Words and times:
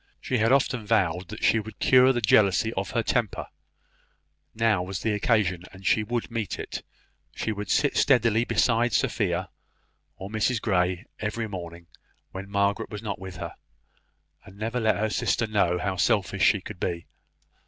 She 0.19 0.39
had 0.39 0.51
often 0.51 0.83
vowed 0.83 1.27
that 1.29 1.43
she 1.43 1.59
would 1.59 1.77
cure 1.77 2.11
the 2.11 2.21
jealousy 2.21 2.73
of 2.73 2.89
her 2.89 3.03
temper; 3.03 3.45
now 4.55 4.81
was 4.81 5.01
the 5.03 5.11
occasion, 5.13 5.61
and 5.71 5.85
she 5.85 6.01
would 6.03 6.31
meet 6.31 6.57
it; 6.57 6.81
she 7.35 7.51
would 7.51 7.69
steadily 7.69 8.39
sit 8.41 8.47
beside 8.47 8.93
Sophia 8.93 9.51
or 10.15 10.27
Mrs 10.31 10.59
Grey 10.59 11.05
every 11.19 11.47
morning, 11.47 11.85
when 12.31 12.49
Margaret 12.49 12.89
was 12.89 13.03
not 13.03 13.19
with 13.19 13.35
her, 13.37 13.53
and 14.43 14.57
never 14.57 14.79
let 14.79 14.95
her 14.97 15.11
sister 15.11 15.45
know 15.45 15.77
how 15.77 15.97
selfish 15.97 16.45
she 16.45 16.61
could 16.61 16.79
be. 16.79 17.05